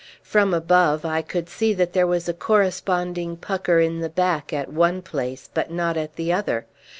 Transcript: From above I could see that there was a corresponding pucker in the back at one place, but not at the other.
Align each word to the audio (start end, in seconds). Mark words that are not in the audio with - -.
From 0.23 0.51
above 0.51 1.05
I 1.05 1.21
could 1.21 1.47
see 1.47 1.75
that 1.75 1.93
there 1.93 2.07
was 2.07 2.27
a 2.27 2.33
corresponding 2.33 3.37
pucker 3.37 3.79
in 3.79 3.99
the 3.99 4.09
back 4.09 4.51
at 4.51 4.73
one 4.73 5.03
place, 5.03 5.47
but 5.53 5.69
not 5.69 5.95
at 5.95 6.15
the 6.15 6.33
other. 6.33 6.65